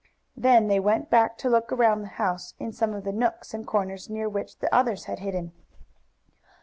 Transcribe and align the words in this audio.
Then 0.35 0.67
they 0.67 0.79
went 0.79 1.11
back 1.11 1.37
to 1.37 1.47
look 1.51 1.71
around 1.71 2.01
the 2.01 2.07
house, 2.17 2.55
in 2.57 2.71
some 2.73 2.95
of 2.95 3.03
the 3.03 3.11
nooks 3.11 3.53
and 3.53 3.67
corners 3.67 4.09
near 4.09 4.27
which 4.27 4.57
the 4.57 4.73
others 4.73 5.05
had 5.05 5.19
hidden. 5.19 5.51